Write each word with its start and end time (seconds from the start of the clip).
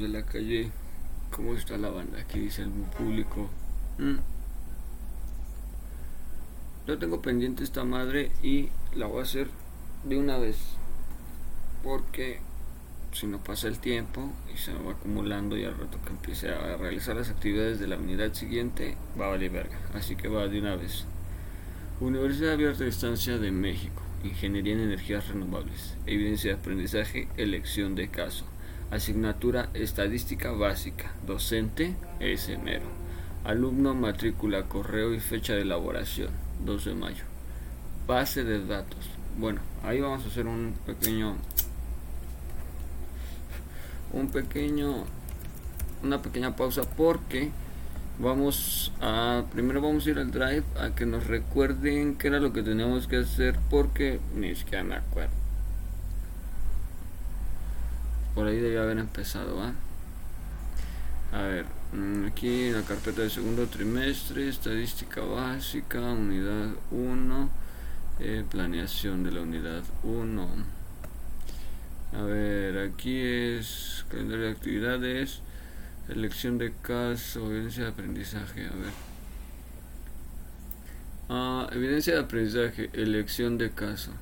de 0.00 0.08
la 0.08 0.24
calle, 0.24 0.70
¿cómo 1.34 1.54
está 1.54 1.76
la 1.78 1.88
banda? 1.88 2.20
Aquí 2.20 2.38
dice 2.38 2.62
el 2.62 2.70
público. 2.70 3.48
Mm. 3.98 4.16
Yo 6.86 6.98
tengo 6.98 7.22
pendiente 7.22 7.64
esta 7.64 7.84
madre 7.84 8.30
y 8.42 8.68
la 8.94 9.06
voy 9.06 9.20
a 9.20 9.22
hacer 9.22 9.48
de 10.04 10.18
una 10.18 10.38
vez. 10.38 10.56
Porque 11.82 12.40
si 13.12 13.26
no 13.26 13.42
pasa 13.42 13.68
el 13.68 13.78
tiempo 13.78 14.30
y 14.54 14.58
se 14.58 14.74
va 14.74 14.92
acumulando 14.92 15.56
y 15.56 15.64
al 15.64 15.78
rato 15.78 15.98
que 16.04 16.10
empiece 16.10 16.50
a 16.50 16.76
realizar 16.76 17.16
las 17.16 17.30
actividades 17.30 17.80
de 17.80 17.88
la 17.88 17.96
unidad 17.96 18.34
siguiente, 18.34 18.96
va 19.18 19.26
a 19.26 19.30
valer 19.30 19.50
verga. 19.50 19.78
Así 19.94 20.14
que 20.14 20.28
va 20.28 20.46
de 20.46 20.60
una 20.60 20.76
vez. 20.76 21.06
Universidad 22.00 22.52
Abierta 22.52 22.84
de 22.84 22.90
Estancia 22.90 23.38
de 23.38 23.50
México. 23.50 24.02
Ingeniería 24.22 24.74
en 24.74 24.80
Energías 24.80 25.28
Renovables. 25.28 25.96
Evidencia 26.04 26.54
de 26.54 26.60
aprendizaje, 26.60 27.28
elección 27.36 27.94
de 27.94 28.08
caso. 28.08 28.44
Asignatura 28.90 29.68
Estadística 29.74 30.52
Básica. 30.52 31.12
Docente 31.26 31.96
S. 32.20 32.56
Mero. 32.58 32.86
Alumno, 33.44 33.94
matrícula, 33.94 34.68
correo 34.68 35.12
y 35.12 35.18
fecha 35.18 35.54
de 35.54 35.62
elaboración. 35.62 36.30
2 36.64 36.84
de 36.84 36.94
mayo. 36.94 37.24
Base 38.06 38.44
de 38.44 38.64
datos. 38.64 39.10
Bueno, 39.38 39.60
ahí 39.82 40.00
vamos 40.00 40.24
a 40.24 40.28
hacer 40.28 40.46
un 40.46 40.74
pequeño... 40.86 41.36
Un 44.12 44.28
pequeño... 44.28 45.04
Una 46.02 46.22
pequeña 46.22 46.54
pausa 46.54 46.82
porque 46.82 47.50
vamos 48.18 48.92
a 49.00 49.44
primero 49.52 49.82
vamos 49.82 50.06
a 50.06 50.10
ir 50.10 50.18
al 50.18 50.30
drive 50.30 50.64
a 50.80 50.94
que 50.94 51.04
nos 51.04 51.26
recuerden 51.26 52.16
qué 52.16 52.28
era 52.28 52.40
lo 52.40 52.52
que 52.52 52.62
teníamos 52.62 53.08
que 53.08 53.16
hacer 53.16 53.58
porque 53.68 54.20
ni 54.34 54.54
siquiera 54.54 54.84
me 54.84 54.94
acuerdo 54.94 55.45
por 58.36 58.46
ahí 58.46 58.60
debía 58.60 58.82
haber 58.82 58.98
empezado, 58.98 59.56
¿va? 59.56 59.72
A 61.32 61.42
ver, 61.42 61.64
mm, 61.92 62.26
aquí 62.26 62.70
la 62.70 62.82
carpeta 62.82 63.22
de 63.22 63.30
segundo 63.30 63.66
trimestre, 63.66 64.46
estadística 64.46 65.22
básica, 65.22 66.00
unidad 66.00 66.68
1, 66.90 67.50
eh, 68.20 68.44
planeación 68.50 69.24
de 69.24 69.32
la 69.32 69.40
unidad 69.40 69.82
1. 70.02 70.48
A 72.12 72.22
ver, 72.24 72.90
aquí 72.90 73.18
es 73.20 74.04
calendario 74.10 74.44
de 74.44 74.52
actividades, 74.52 75.40
elección 76.10 76.58
de 76.58 76.74
caso, 76.82 77.50
evidencia 77.50 77.84
de 77.84 77.90
aprendizaje, 77.90 78.66
a 78.66 78.76
ver. 78.76 78.92
Ah, 81.30 81.70
evidencia 81.72 82.12
de 82.12 82.20
aprendizaje, 82.20 82.90
elección 82.92 83.56
de 83.56 83.70
caso. 83.70 84.12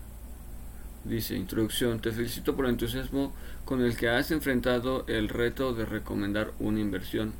Dice, 1.05 1.37
introducción, 1.37 2.01
te 2.01 2.13
felicito 2.13 2.57
por 2.57 2.65
el 2.65 2.73
entusiasmo 2.73 3.35
con 3.67 3.83
el 3.83 3.95
que 3.95 4.09
has 4.09 4.31
enfrentado 4.31 5.05
el 5.07 5.29
reto 5.29 5.75
de 5.75 5.85
recomendar 5.85 6.53
una 6.59 6.81
inversión. 6.81 7.35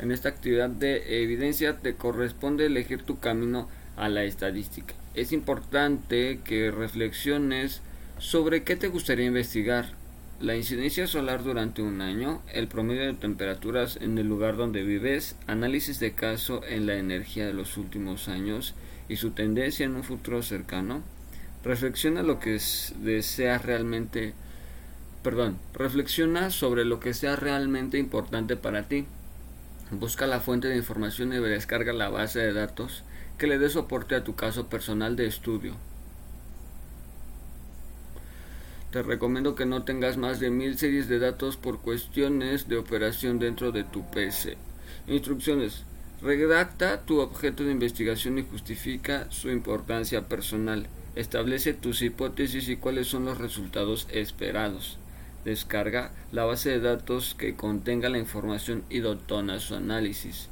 En 0.00 0.10
esta 0.10 0.28
actividad 0.28 0.70
de 0.70 1.22
evidencia 1.22 1.78
te 1.78 1.94
corresponde 1.94 2.66
elegir 2.66 3.02
tu 3.02 3.20
camino 3.20 3.68
a 3.96 4.08
la 4.08 4.24
estadística. 4.24 4.94
Es 5.14 5.30
importante 5.30 6.40
que 6.42 6.72
reflexiones 6.72 7.80
sobre 8.18 8.64
qué 8.64 8.74
te 8.74 8.88
gustaría 8.88 9.26
investigar. 9.26 9.92
La 10.40 10.56
incidencia 10.56 11.06
solar 11.06 11.44
durante 11.44 11.82
un 11.82 12.00
año, 12.00 12.42
el 12.52 12.66
promedio 12.66 13.02
de 13.02 13.12
temperaturas 13.12 13.98
en 14.00 14.18
el 14.18 14.26
lugar 14.26 14.56
donde 14.56 14.82
vives, 14.82 15.36
análisis 15.46 16.00
de 16.00 16.12
caso 16.12 16.62
en 16.66 16.86
la 16.86 16.94
energía 16.94 17.46
de 17.46 17.52
los 17.52 17.76
últimos 17.76 18.28
años 18.28 18.74
y 19.08 19.16
su 19.16 19.30
tendencia 19.30 19.84
en 19.84 19.96
un 19.96 20.02
futuro 20.02 20.42
cercano, 20.42 21.02
Reflexiona 21.62 22.22
lo 22.22 22.40
que 22.40 22.58
desea 23.00 23.58
realmente, 23.58 24.32
perdón, 25.22 25.58
reflexiona 25.74 26.50
sobre 26.50 26.86
lo 26.86 27.00
que 27.00 27.12
sea 27.12 27.36
realmente 27.36 27.98
importante 27.98 28.56
para 28.56 28.88
ti. 28.88 29.06
Busca 29.90 30.26
la 30.26 30.40
fuente 30.40 30.68
de 30.68 30.76
información 30.76 31.32
y 31.32 31.38
descarga 31.38 31.92
la 31.92 32.08
base 32.08 32.38
de 32.38 32.52
datos 32.54 33.04
que 33.36 33.46
le 33.46 33.58
dé 33.58 33.68
soporte 33.68 34.14
a 34.14 34.24
tu 34.24 34.36
caso 34.36 34.68
personal 34.68 35.16
de 35.16 35.26
estudio. 35.26 35.74
Te 38.90 39.02
recomiendo 39.02 39.54
que 39.54 39.66
no 39.66 39.84
tengas 39.84 40.16
más 40.16 40.40
de 40.40 40.50
mil 40.50 40.78
series 40.78 41.08
de 41.08 41.18
datos 41.18 41.56
por 41.56 41.80
cuestiones 41.80 42.68
de 42.68 42.76
operación 42.76 43.38
dentro 43.38 43.70
de 43.70 43.84
tu 43.84 44.10
PC. 44.10 44.56
Instrucciones. 45.06 45.84
Redacta 46.22 47.00
tu 47.06 47.20
objeto 47.20 47.64
de 47.64 47.72
investigación 47.72 48.38
y 48.38 48.42
justifica 48.42 49.26
su 49.30 49.50
importancia 49.50 50.28
personal. 50.28 50.86
Establece 51.16 51.72
tus 51.72 52.02
hipótesis 52.02 52.68
y 52.68 52.76
cuáles 52.76 53.06
son 53.08 53.24
los 53.24 53.38
resultados 53.38 54.06
esperados. 54.12 54.98
Descarga 55.46 56.12
la 56.30 56.44
base 56.44 56.70
de 56.70 56.80
datos 56.80 57.34
que 57.34 57.56
contenga 57.56 58.10
la 58.10 58.18
información 58.18 58.84
y 58.90 58.98
dotona 58.98 59.60
su 59.60 59.74
análisis. 59.74 60.48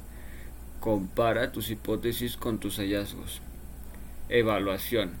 Compara 0.79 1.51
tus 1.51 1.69
hipótesis 1.69 2.35
con 2.35 2.57
tus 2.57 2.77
hallazgos. 2.77 3.41
Evaluación. 4.27 5.11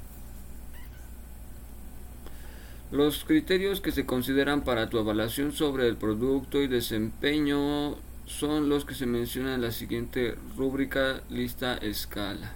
Los 2.91 3.23
criterios 3.23 3.81
que 3.81 3.91
se 3.91 4.07
consideran 4.07 4.63
para 4.63 4.89
tu 4.89 4.97
evaluación 4.97 5.51
sobre 5.51 5.87
el 5.87 5.95
producto 5.95 6.59
y 6.59 6.67
desempeño 6.67 7.97
son 8.29 8.69
los 8.69 8.85
que 8.85 8.93
se 8.93 9.07
mencionan 9.07 9.55
en 9.55 9.61
la 9.61 9.71
siguiente 9.71 10.35
rúbrica 10.55 11.21
lista 11.29 11.77
escala. 11.77 12.53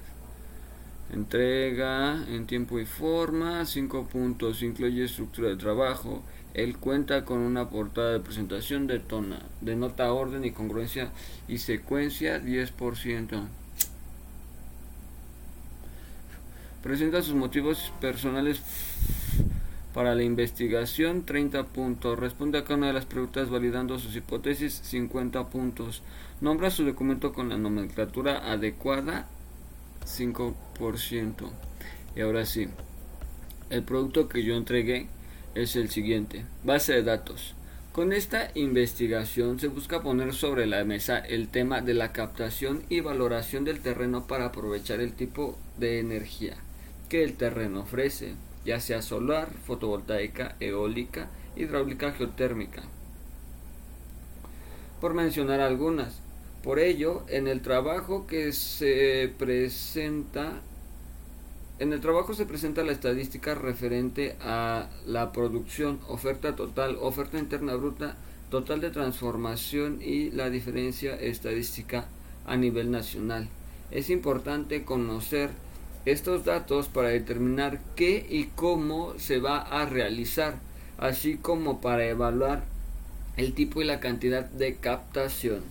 Entrega 1.11 2.23
en 2.29 2.45
tiempo 2.45 2.79
y 2.79 2.85
forma, 2.85 3.65
5 3.65 4.05
puntos, 4.05 4.61
incluye 4.61 5.03
estructura 5.03 5.49
de 5.49 5.55
trabajo. 5.55 6.21
Él 6.53 6.77
cuenta 6.77 7.25
con 7.25 7.39
una 7.39 7.69
portada 7.69 8.13
de 8.13 8.19
presentación 8.19 8.85
de, 8.85 8.99
tona, 8.99 9.39
de 9.61 9.75
nota 9.75 10.13
orden 10.13 10.45
y 10.45 10.51
congruencia 10.51 11.09
y 11.47 11.57
secuencia 11.57 12.41
10%. 12.41 13.43
Presenta 16.83 17.23
sus 17.23 17.33
motivos 17.33 17.91
personales 17.99 18.61
para 19.93 20.15
la 20.15 20.23
investigación 20.23 21.25
30 21.25 21.65
puntos. 21.65 22.19
Responde 22.19 22.57
a 22.57 22.63
cada 22.63 22.77
una 22.77 22.87
de 22.87 22.93
las 22.93 23.05
preguntas 23.05 23.49
validando 23.49 23.99
sus 23.99 24.15
hipótesis 24.15 24.81
50 24.83 25.49
puntos. 25.49 26.01
Nombra 26.41 26.71
su 26.71 26.83
documento 26.83 27.33
con 27.33 27.49
la 27.49 27.57
nomenclatura 27.57 28.51
adecuada 28.51 29.27
5%. 30.05 30.53
Y 32.15 32.21
ahora 32.21 32.45
sí, 32.45 32.67
el 33.69 33.83
producto 33.83 34.27
que 34.27 34.43
yo 34.43 34.55
entregué 34.55 35.07
es 35.55 35.75
el 35.75 35.89
siguiente. 35.89 36.45
Base 36.63 36.93
de 36.93 37.03
datos. 37.03 37.55
Con 37.91 38.11
esta 38.11 38.49
investigación 38.55 39.59
se 39.59 39.67
busca 39.67 40.01
poner 40.01 40.33
sobre 40.33 40.65
la 40.65 40.83
mesa 40.83 41.19
el 41.19 41.47
tema 41.49 41.81
de 41.81 41.93
la 41.93 42.11
captación 42.11 42.81
y 42.89 43.01
valoración 43.01 43.65
del 43.65 43.81
terreno 43.81 44.25
para 44.25 44.45
aprovechar 44.45 44.99
el 44.99 45.13
tipo 45.13 45.59
de 45.77 45.99
energía 45.99 46.57
que 47.07 47.23
el 47.23 47.35
terreno 47.35 47.81
ofrece, 47.81 48.33
ya 48.65 48.79
sea 48.79 49.01
solar, 49.01 49.49
fotovoltaica, 49.65 50.55
eólica, 50.59 51.29
hidráulica, 51.55 52.11
geotérmica. 52.11 52.83
Por 55.01 55.13
mencionar 55.13 55.59
algunas, 55.59 56.21
por 56.63 56.79
ello, 56.79 57.25
en 57.27 57.47
el 57.47 57.61
trabajo 57.61 58.25
que 58.25 58.53
se 58.53 59.33
presenta, 59.37 60.61
en 61.79 61.91
el 61.91 61.99
trabajo 61.99 62.33
se 62.33 62.45
presenta 62.45 62.83
la 62.83 62.93
estadística 62.93 63.53
referente 63.53 64.37
a 64.39 64.87
la 65.05 65.33
producción, 65.33 65.99
oferta 66.07 66.55
total, 66.55 66.97
oferta 67.01 67.37
interna 67.37 67.75
bruta, 67.75 68.15
total 68.49 68.79
de 68.79 68.91
transformación 68.91 69.99
y 70.01 70.31
la 70.31 70.49
diferencia 70.49 71.15
estadística 71.15 72.05
a 72.45 72.55
nivel 72.55 72.91
nacional. 72.91 73.49
Es 73.91 74.09
importante 74.09 74.85
conocer 74.85 75.49
estos 76.05 76.43
datos 76.43 76.87
para 76.87 77.09
determinar 77.09 77.79
qué 77.95 78.25
y 78.29 78.45
cómo 78.55 79.17
se 79.17 79.39
va 79.39 79.59
a 79.59 79.85
realizar, 79.85 80.55
así 80.97 81.37
como 81.37 81.81
para 81.81 82.05
evaluar 82.05 82.63
el 83.37 83.53
tipo 83.53 83.81
y 83.81 83.85
la 83.85 83.99
cantidad 83.99 84.45
de 84.45 84.75
captación. 84.75 85.61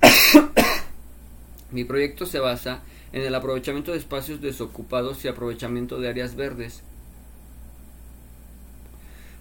Mi 1.70 1.84
proyecto 1.84 2.26
se 2.26 2.38
basa 2.38 2.82
en 3.12 3.22
el 3.22 3.34
aprovechamiento 3.34 3.92
de 3.92 3.98
espacios 3.98 4.40
desocupados 4.40 5.24
y 5.24 5.28
aprovechamiento 5.28 6.00
de 6.00 6.08
áreas 6.08 6.34
verdes, 6.34 6.82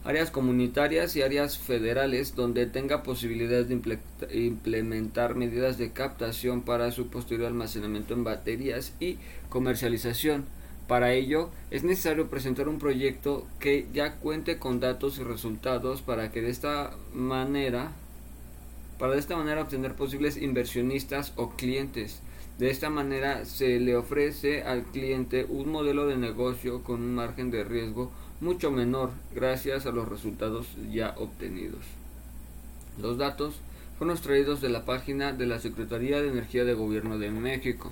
áreas 0.05 0.31
comunitarias 0.31 1.15
y 1.15 1.21
áreas 1.21 1.57
federales 1.57 2.35
donde 2.35 2.65
tenga 2.65 3.03
posibilidad 3.03 3.63
de 3.63 3.99
implementar 4.33 5.35
medidas 5.35 5.77
de 5.77 5.91
captación 5.91 6.61
para 6.61 6.91
su 6.91 7.07
posterior 7.07 7.47
almacenamiento 7.47 8.13
en 8.13 8.23
baterías 8.23 8.93
y 8.99 9.17
comercialización. 9.49 10.45
Para 10.87 11.13
ello 11.13 11.49
es 11.71 11.83
necesario 11.83 12.29
presentar 12.29 12.67
un 12.67 12.79
proyecto 12.79 13.47
que 13.59 13.87
ya 13.93 14.15
cuente 14.15 14.57
con 14.57 14.81
datos 14.81 15.17
y 15.17 15.23
resultados 15.23 16.01
para 16.01 16.31
que 16.31 16.41
de 16.41 16.49
esta 16.49 16.91
manera 17.13 17.91
para 18.99 19.13
de 19.13 19.19
esta 19.19 19.37
manera 19.37 19.61
obtener 19.61 19.95
posibles 19.95 20.37
inversionistas 20.37 21.33
o 21.35 21.51
clientes. 21.51 22.21
De 22.59 22.69
esta 22.69 22.89
manera 22.89 23.45
se 23.45 23.79
le 23.79 23.95
ofrece 23.95 24.63
al 24.63 24.83
cliente 24.83 25.45
un 25.49 25.69
modelo 25.69 26.05
de 26.05 26.17
negocio 26.17 26.83
con 26.83 27.01
un 27.01 27.15
margen 27.15 27.49
de 27.49 27.63
riesgo 27.63 28.11
mucho 28.43 28.69
menor 28.69 29.11
gracias 29.33 29.85
a 29.85 29.91
los 29.91 30.07
resultados 30.07 30.67
ya 30.91 31.15
obtenidos. 31.17 31.83
Los 33.01 33.17
datos 33.17 33.55
fueron 33.97 34.15
extraídos 34.15 34.61
de 34.61 34.69
la 34.69 34.85
página 34.85 35.33
de 35.33 35.47
la 35.47 35.59
Secretaría 35.59 36.21
de 36.21 36.29
Energía 36.29 36.65
de 36.65 36.73
Gobierno 36.73 37.17
de 37.17 37.31
México. 37.31 37.91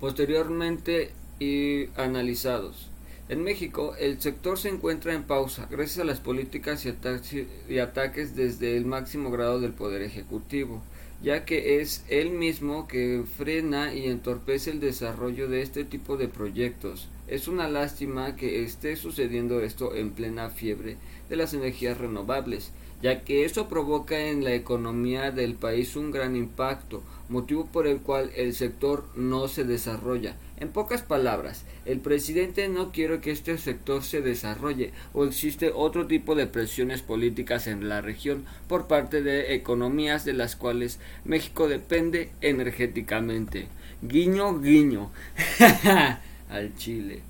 Posteriormente 0.00 1.12
y 1.38 1.86
analizados. 1.96 2.88
En 3.28 3.44
México, 3.44 3.94
el 3.98 4.20
sector 4.20 4.58
se 4.58 4.70
encuentra 4.70 5.12
en 5.12 5.24
pausa 5.24 5.68
gracias 5.70 5.98
a 5.98 6.04
las 6.04 6.20
políticas 6.20 6.86
y, 6.86 7.78
ataques 7.78 8.34
desde 8.34 8.76
el 8.76 8.86
máximo 8.86 9.30
grado 9.30 9.60
del 9.60 9.72
Poder 9.72 10.00
Ejecutivo, 10.00 10.82
ya 11.22 11.44
que 11.44 11.82
es 11.82 12.04
él 12.08 12.30
mismo 12.30 12.88
que 12.88 13.22
frena 13.36 13.92
y 13.92 14.06
entorpece 14.06 14.70
el 14.70 14.80
desarrollo 14.80 15.48
de 15.48 15.60
este 15.60 15.84
tipo 15.84 16.16
de 16.16 16.28
proyectos. 16.28 17.08
Es 17.28 17.46
una 17.46 17.68
lástima 17.68 18.36
que 18.36 18.64
esté 18.64 18.96
sucediendo 18.96 19.60
esto 19.60 19.94
en 19.94 20.12
plena 20.12 20.48
fiebre 20.48 20.96
de 21.28 21.36
las 21.36 21.52
energías 21.52 21.98
renovables, 21.98 22.72
ya 23.02 23.22
que 23.22 23.44
eso 23.44 23.68
provoca 23.68 24.18
en 24.18 24.44
la 24.44 24.54
economía 24.54 25.30
del 25.30 25.54
país 25.54 25.94
un 25.94 26.10
gran 26.10 26.36
impacto, 26.36 27.02
motivo 27.28 27.66
por 27.66 27.86
el 27.86 28.00
cual 28.00 28.30
el 28.34 28.54
sector 28.54 29.04
no 29.14 29.46
se 29.46 29.64
desarrolla. 29.64 30.36
En 30.56 30.70
pocas 30.70 31.02
palabras, 31.02 31.66
el 31.84 32.00
presidente 32.00 32.66
no 32.70 32.92
quiere 32.92 33.20
que 33.20 33.30
este 33.30 33.58
sector 33.58 34.02
se 34.02 34.22
desarrolle 34.22 34.92
o 35.12 35.26
existe 35.26 35.70
otro 35.74 36.06
tipo 36.06 36.34
de 36.34 36.46
presiones 36.46 37.02
políticas 37.02 37.66
en 37.66 37.90
la 37.90 38.00
región 38.00 38.46
por 38.68 38.86
parte 38.86 39.22
de 39.22 39.54
economías 39.54 40.24
de 40.24 40.32
las 40.32 40.56
cuales 40.56 40.98
México 41.26 41.68
depende 41.68 42.30
energéticamente. 42.40 43.68
Guiño, 44.00 44.60
guiño. 44.60 45.10
Al 46.50 46.74
Chile. 46.76 47.22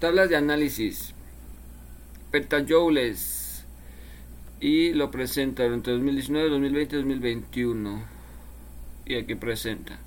Tablas 0.00 0.28
de 0.28 0.36
análisis. 0.36 1.14
Petajoules. 2.30 3.64
Y 4.60 4.92
lo 4.92 5.10
presenta 5.10 5.64
entre 5.64 5.92
2019, 5.92 6.48
2020 6.50 6.94
y 6.94 6.98
2021. 6.98 8.02
Y 9.06 9.14
aquí 9.16 9.34
presenta. 9.34 9.98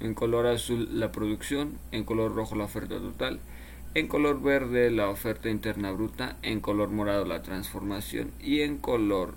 En 0.00 0.14
color 0.14 0.46
azul 0.46 0.88
la 0.92 1.12
producción, 1.12 1.78
en 1.92 2.04
color 2.04 2.34
rojo 2.34 2.54
la 2.54 2.64
oferta 2.64 2.98
total, 2.98 3.40
en 3.94 4.06
color 4.06 4.40
verde 4.42 4.90
la 4.90 5.08
oferta 5.08 5.48
interna 5.48 5.90
bruta, 5.90 6.36
en 6.42 6.60
color 6.60 6.90
morado 6.90 7.24
la 7.24 7.42
transformación 7.42 8.30
y 8.40 8.60
en 8.60 8.78
color 8.78 9.34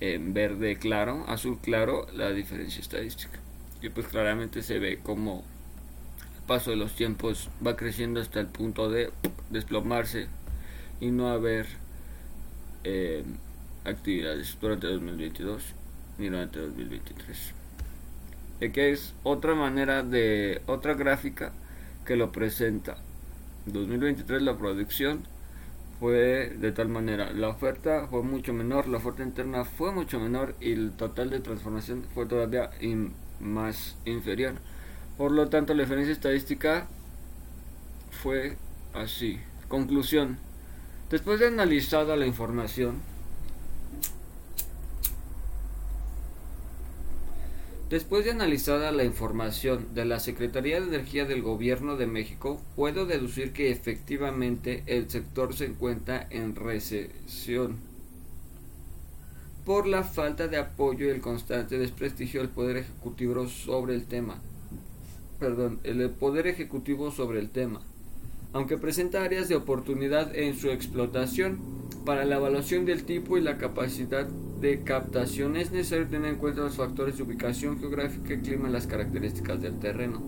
en 0.00 0.32
verde 0.32 0.78
claro, 0.78 1.24
azul 1.28 1.58
claro, 1.60 2.06
la 2.14 2.30
diferencia 2.30 2.80
estadística. 2.80 3.38
Y 3.82 3.88
pues 3.88 4.06
claramente 4.08 4.62
se 4.62 4.78
ve 4.78 5.00
como 5.02 5.44
paso 6.46 6.70
de 6.70 6.76
los 6.76 6.94
tiempos 6.94 7.48
va 7.64 7.76
creciendo 7.76 8.20
hasta 8.20 8.40
el 8.40 8.46
punto 8.46 8.90
de 8.90 9.10
desplomarse 9.50 10.26
y 11.00 11.10
no 11.10 11.28
haber 11.28 11.66
eh, 12.84 13.24
actividades 13.84 14.58
durante 14.60 14.88
2022 14.88 15.62
ni 16.18 16.28
durante 16.28 16.58
2023 16.58 17.54
de 18.60 18.70
que 18.72 18.90
es 18.90 19.14
otra 19.22 19.54
manera 19.54 20.02
de 20.02 20.60
otra 20.66 20.94
gráfica 20.94 21.52
que 22.04 22.14
lo 22.14 22.30
presenta. 22.30 22.98
2023 23.66 24.42
la 24.42 24.56
producción 24.56 25.22
fue 26.00 26.56
de 26.58 26.72
tal 26.72 26.88
manera 26.88 27.30
la 27.32 27.48
oferta 27.48 28.08
fue 28.08 28.22
mucho 28.22 28.52
menor 28.52 28.88
la 28.88 28.96
oferta 28.96 29.22
interna 29.22 29.64
fue 29.64 29.92
mucho 29.92 30.18
menor 30.18 30.56
y 30.60 30.72
el 30.72 30.92
total 30.92 31.30
de 31.30 31.40
transformación 31.40 32.04
fue 32.14 32.26
todavía 32.26 32.70
más 33.38 33.96
inferior 34.06 34.54
por 35.20 35.32
lo 35.32 35.50
tanto, 35.50 35.74
la 35.74 35.82
diferencia 35.82 36.14
estadística 36.14 36.86
fue 38.22 38.56
así. 38.94 39.38
Conclusión. 39.68 40.38
Después 41.10 41.38
de 41.40 41.48
analizada 41.48 42.16
la 42.16 42.24
información, 42.24 43.02
Después 47.90 48.24
de 48.24 48.30
analizada 48.30 48.92
la 48.92 49.02
información 49.02 49.88
de 49.94 50.04
la 50.04 50.20
Secretaría 50.20 50.80
de 50.80 50.86
Energía 50.86 51.24
del 51.24 51.42
Gobierno 51.42 51.96
de 51.96 52.06
México, 52.06 52.62
puedo 52.76 53.04
deducir 53.04 53.52
que 53.52 53.72
efectivamente 53.72 54.84
el 54.86 55.10
sector 55.10 55.56
se 55.56 55.64
encuentra 55.64 56.24
en 56.30 56.54
recesión 56.54 57.78
por 59.66 59.88
la 59.88 60.04
falta 60.04 60.46
de 60.46 60.58
apoyo 60.58 61.06
y 61.06 61.08
el 61.08 61.20
constante 61.20 61.78
desprestigio 61.78 62.42
del 62.42 62.50
Poder 62.50 62.76
Ejecutivo 62.76 63.48
sobre 63.48 63.96
el 63.96 64.04
tema. 64.04 64.40
Perdón, 65.40 65.80
el 65.82 66.08
Poder 66.10 66.46
Ejecutivo 66.46 67.10
sobre 67.10 67.40
el 67.40 67.50
tema, 67.50 67.82
aunque 68.52 68.78
presenta 68.78 69.22
áreas 69.22 69.48
de 69.48 69.56
oportunidad 69.56 70.34
en 70.34 70.56
su 70.56 70.70
explotación. 70.70 71.58
Para 72.04 72.24
la 72.24 72.36
evaluación 72.36 72.86
del 72.86 73.04
tipo 73.04 73.36
y 73.36 73.42
la 73.42 73.58
capacidad 73.58 74.26
de 74.26 74.82
captación 74.82 75.56
es 75.56 75.70
necesario 75.70 76.06
tener 76.06 76.30
en 76.30 76.38
cuenta 76.38 76.62
los 76.62 76.76
factores 76.76 77.16
de 77.16 77.22
ubicación 77.22 77.78
geográfica, 77.78 78.40
clima 78.40 78.68
y 78.68 78.72
las 78.72 78.86
características 78.86 79.60
del 79.60 79.78
terreno. 79.78 80.22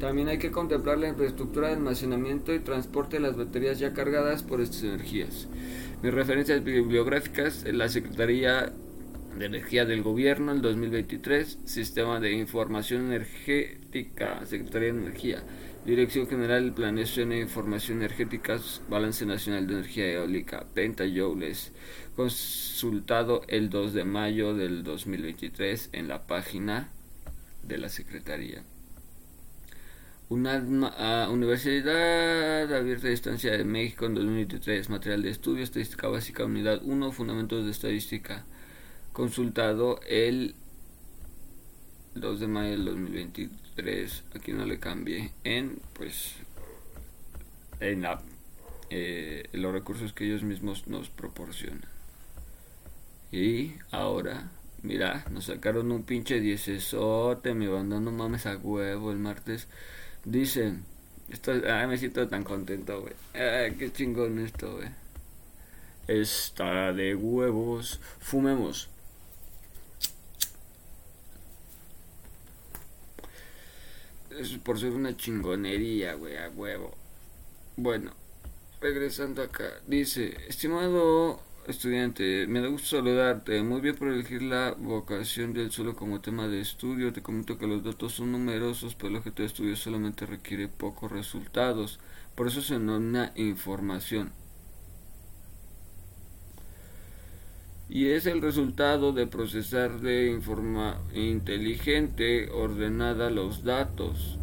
También 0.00 0.26
hay 0.26 0.38
que 0.38 0.50
contemplar 0.50 0.98
la 0.98 1.08
infraestructura 1.08 1.68
de 1.68 1.74
almacenamiento 1.74 2.52
y 2.52 2.58
transporte 2.58 3.18
de 3.18 3.22
las 3.22 3.36
baterías 3.36 3.78
ya 3.78 3.92
cargadas 3.92 4.42
por 4.42 4.60
estas 4.60 4.82
energías. 4.82 5.46
Mis 6.02 6.12
referencias 6.12 6.64
bibliográficas, 6.64 7.64
la 7.72 7.88
Secretaría 7.88 8.72
de 9.38 9.46
Energía 9.46 9.84
del 9.84 10.02
Gobierno, 10.02 10.52
el 10.52 10.62
2023, 10.62 11.58
Sistema 11.64 12.20
de 12.20 12.32
Información 12.32 13.06
Energética, 13.06 14.44
Secretaría 14.46 14.92
de 14.92 15.00
Energía, 15.00 15.42
Dirección 15.86 16.26
General 16.26 16.64
de 16.64 16.72
Planeación 16.72 17.32
e 17.32 17.40
Información 17.40 17.98
Energética, 17.98 18.58
Balance 18.88 19.26
Nacional 19.26 19.66
de 19.66 19.74
Energía 19.74 20.12
Eólica, 20.12 20.66
Pentajoules, 20.74 21.72
consultado 22.14 23.42
el 23.48 23.70
2 23.70 23.94
de 23.94 24.04
mayo 24.04 24.54
del 24.54 24.84
2023 24.84 25.90
en 25.92 26.08
la 26.08 26.26
página 26.26 26.90
de 27.62 27.78
la 27.78 27.88
Secretaría. 27.88 28.62
Universidad 30.30 32.72
Abierta 32.72 33.04
de 33.04 33.10
Distancia 33.10 33.52
de 33.52 33.64
México 33.64 34.06
en 34.06 34.14
2023, 34.14 34.88
material 34.88 35.22
de 35.22 35.30
estudio, 35.30 35.62
estadística 35.62 36.08
básica, 36.08 36.44
unidad 36.44 36.80
1, 36.82 37.12
fundamentos 37.12 37.64
de 37.64 37.70
estadística 37.70 38.46
consultado 39.12 40.00
el 40.06 40.54
2 42.14 42.40
de 42.40 42.46
mayo 42.46 42.70
del 42.70 42.84
2023 42.84 44.24
aquí 44.34 44.52
no 44.52 44.66
le 44.66 44.78
cambié 44.78 45.32
en 45.44 45.80
pues 45.94 46.34
en 47.80 48.02
la, 48.02 48.20
eh, 48.90 49.48
los 49.52 49.72
recursos 49.72 50.12
que 50.12 50.24
ellos 50.24 50.42
mismos 50.42 50.86
nos 50.86 51.08
proporcionan. 51.08 51.84
Y 53.32 53.74
ahora 53.90 54.50
mira 54.82 55.24
nos 55.30 55.46
sacaron 55.46 55.90
un 55.90 56.02
pinche 56.02 56.40
diecesote 56.40 57.54
mi 57.54 57.66
banda 57.66 57.98
no 57.98 58.12
mames 58.12 58.46
a 58.46 58.56
huevo 58.56 59.10
el 59.10 59.18
martes. 59.18 59.68
Dicen 60.24 60.84
esto, 61.30 61.52
ay, 61.52 61.86
me 61.86 61.96
siento 61.96 62.28
tan 62.28 62.44
contento 62.44 63.00
güey. 63.00 63.14
Qué 63.32 63.90
chingón 63.92 64.38
esto 64.38 64.76
güey. 64.76 64.88
Está 66.06 66.92
de 66.92 67.14
huevos. 67.14 68.00
Fumemos 68.20 68.91
Es 74.42 74.58
por 74.58 74.80
ser 74.80 74.90
una 74.90 75.16
chingonería, 75.16 76.14
güey, 76.14 76.36
a 76.36 76.50
huevo. 76.50 76.96
Bueno, 77.76 78.12
regresando 78.80 79.40
acá. 79.40 79.70
Dice, 79.86 80.36
estimado 80.48 81.40
estudiante, 81.68 82.48
me 82.48 82.60
da 82.60 82.66
gusto 82.66 82.96
saludarte. 82.96 83.62
Muy 83.62 83.80
bien 83.80 83.94
por 83.94 84.08
elegir 84.08 84.42
la 84.42 84.72
vocación 84.72 85.52
del 85.52 85.70
suelo 85.70 85.94
como 85.94 86.20
tema 86.20 86.48
de 86.48 86.60
estudio. 86.60 87.12
Te 87.12 87.22
comento 87.22 87.56
que 87.56 87.68
los 87.68 87.84
datos 87.84 88.14
son 88.14 88.32
numerosos, 88.32 88.96
pero 88.96 89.10
el 89.10 89.16
objeto 89.16 89.42
de 89.42 89.46
estudio 89.46 89.76
solamente 89.76 90.26
requiere 90.26 90.66
pocos 90.66 91.12
resultados. 91.12 92.00
Por 92.34 92.48
eso 92.48 92.62
se 92.62 92.74
denomina 92.74 93.32
información. 93.36 94.32
Y 97.92 98.08
es 98.08 98.24
el 98.24 98.40
resultado 98.40 99.12
de 99.12 99.26
procesar 99.26 100.00
de 100.00 100.40
forma 100.40 101.02
inteligente, 101.12 102.48
ordenada 102.48 103.28
los 103.28 103.64
datos. 103.64 104.38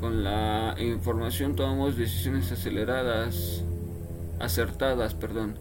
Con 0.00 0.24
la 0.24 0.76
información 0.78 1.56
tomamos 1.56 1.98
decisiones 1.98 2.50
aceleradas, 2.50 3.64
acertadas, 4.40 5.12
perdón. 5.12 5.58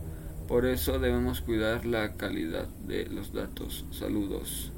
Por 0.47 0.65
eso 0.65 0.97
debemos 0.97 1.41
cuidar 1.41 1.85
la 1.85 2.15
calidad 2.15 2.69
de 2.87 3.05
los 3.07 3.33
datos. 3.33 3.83
Saludos. 3.91 4.71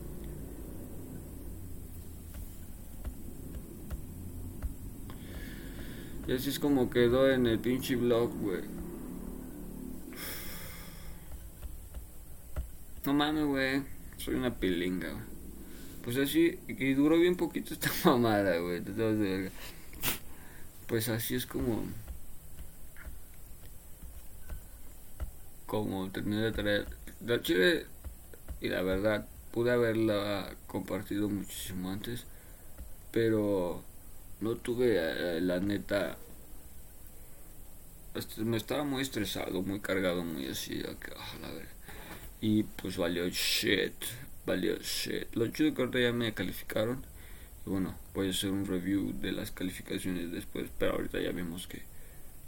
Y 6.28 6.32
así 6.32 6.50
es 6.50 6.58
como 6.58 6.90
quedó 6.90 7.30
en 7.30 7.46
el 7.46 7.60
pinche 7.60 7.96
blog, 7.96 8.32
güey. 8.42 8.75
No 13.06 13.14
mames, 13.14 13.46
güey. 13.46 13.84
Soy 14.18 14.36
una 14.36 14.56
pilinga, 14.56 15.14
Pues 16.04 16.18
así, 16.18 16.58
y 16.68 16.94
duró 16.94 17.20
bien 17.20 17.36
poquito 17.36 17.74
esta 17.74 17.92
mamada, 18.10 18.58
güey. 18.58 18.82
Pues 20.88 21.10
así 21.10 21.36
es 21.36 21.46
como. 21.46 21.84
Como 25.68 26.10
terminé 26.12 26.42
de 26.42 26.52
traer. 26.52 26.88
La 27.26 27.42
chile, 27.42 27.86
y 28.62 28.70
la 28.70 28.82
verdad, 28.82 29.28
pude 29.52 29.72
haberla 29.72 30.56
compartido 30.66 31.30
muchísimo 31.30 31.92
antes. 31.92 32.26
Pero 33.12 33.84
no 34.42 34.56
tuve, 34.56 34.96
eh, 34.98 35.42
la 35.42 35.60
neta. 35.60 36.18
Este, 38.16 38.44
me 38.44 38.58
estaba 38.58 38.84
muy 38.84 39.02
estresado, 39.04 39.62
muy 39.62 39.80
cargado, 39.80 40.24
muy 40.24 40.48
así. 40.48 40.82
Ah, 41.18 41.38
la 41.42 41.75
y 42.48 42.62
pues 42.62 42.96
valió 42.98 43.28
shit. 43.30 43.96
Valió 44.46 44.78
shit. 44.78 45.34
Lo 45.34 45.48
chido 45.48 45.74
que 45.74 45.82
ahorita 45.82 46.00
ya 46.00 46.14
me 46.14 46.32
calificaron. 46.36 47.04
Y 47.66 47.72
bueno, 47.72 47.98
voy 48.14 48.28
a 48.28 48.30
hacer 48.30 48.52
un 48.52 48.68
review 48.68 49.20
de 49.20 49.32
las 49.32 49.50
calificaciones 49.50 50.32
después. 50.32 50.70
Pero 50.78 50.92
ahorita 50.92 51.20
ya 51.20 51.32
vimos 51.32 51.66
que. 51.66 51.82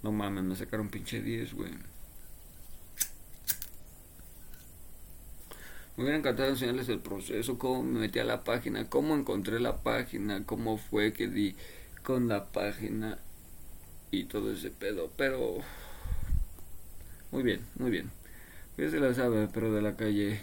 No 0.04 0.12
mames, 0.12 0.44
me 0.44 0.56
sacaron 0.56 0.90
pinche 0.90 1.20
10, 1.20 1.56
güey. 1.56 1.72
Me 5.96 6.04
hubiera 6.04 6.20
encantado 6.20 6.50
enseñarles 6.50 6.90
el 6.90 7.00
proceso, 7.00 7.58
cómo 7.58 7.82
me 7.82 8.02
metí 8.02 8.20
a 8.20 8.24
la 8.24 8.44
página, 8.44 8.88
cómo 8.88 9.16
encontré 9.16 9.60
la 9.60 9.78
página, 9.82 10.44
cómo 10.46 10.78
fue 10.78 11.12
que 11.12 11.28
di 11.28 11.56
con 12.04 12.28
la 12.28 12.52
página 12.52 13.18
y 14.12 14.26
todo 14.26 14.52
ese 14.52 14.70
pedo. 14.70 15.12
Pero 15.18 15.58
muy 17.32 17.42
bien, 17.42 17.66
muy 17.80 17.90
bien. 17.90 18.12
Ya 18.78 18.90
se 18.92 19.00
la 19.00 19.14
sabe, 19.14 19.48
pero 19.52 19.74
de 19.74 19.82
la 19.82 19.96
calle, 19.96 20.40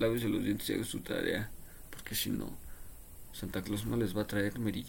lávese 0.00 0.28
los 0.28 0.42
dientes 0.42 0.68
y 0.68 0.74
haga 0.74 0.84
su 0.84 1.00
tarea, 1.00 1.50
porque 1.90 2.16
si 2.16 2.30
no, 2.30 2.50
Santa 3.32 3.62
Claus 3.62 3.86
no 3.86 3.96
les 3.96 4.16
va 4.16 4.22
a 4.22 4.26
traer 4.26 4.58
Mary 4.58 4.82